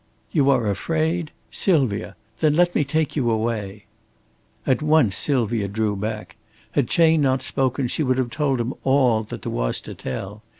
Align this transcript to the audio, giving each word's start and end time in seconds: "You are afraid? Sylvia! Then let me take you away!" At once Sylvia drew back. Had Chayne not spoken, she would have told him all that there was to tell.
"You 0.31 0.49
are 0.49 0.65
afraid? 0.67 1.29
Sylvia! 1.51 2.15
Then 2.39 2.55
let 2.55 2.73
me 2.73 2.83
take 2.83 3.15
you 3.15 3.29
away!" 3.29 3.85
At 4.65 4.81
once 4.81 5.15
Sylvia 5.15 5.67
drew 5.67 5.95
back. 5.95 6.37
Had 6.71 6.87
Chayne 6.87 7.21
not 7.21 7.43
spoken, 7.43 7.87
she 7.87 8.01
would 8.01 8.17
have 8.17 8.31
told 8.31 8.59
him 8.59 8.73
all 8.83 9.21
that 9.21 9.43
there 9.43 9.51
was 9.51 9.79
to 9.81 9.93
tell. 9.93 10.41